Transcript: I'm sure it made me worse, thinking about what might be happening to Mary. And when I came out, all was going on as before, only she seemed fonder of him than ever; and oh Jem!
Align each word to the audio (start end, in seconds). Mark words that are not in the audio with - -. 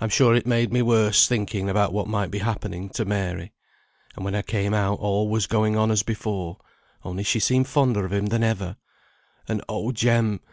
I'm 0.00 0.08
sure 0.08 0.36
it 0.36 0.46
made 0.46 0.72
me 0.72 0.82
worse, 0.82 1.26
thinking 1.26 1.68
about 1.68 1.92
what 1.92 2.06
might 2.06 2.30
be 2.30 2.38
happening 2.38 2.88
to 2.90 3.04
Mary. 3.04 3.52
And 4.14 4.24
when 4.24 4.36
I 4.36 4.42
came 4.42 4.72
out, 4.72 5.00
all 5.00 5.28
was 5.28 5.48
going 5.48 5.74
on 5.76 5.90
as 5.90 6.04
before, 6.04 6.58
only 7.04 7.24
she 7.24 7.40
seemed 7.40 7.66
fonder 7.66 8.04
of 8.04 8.12
him 8.12 8.26
than 8.26 8.44
ever; 8.44 8.76
and 9.48 9.60
oh 9.68 9.90
Jem! 9.90 10.38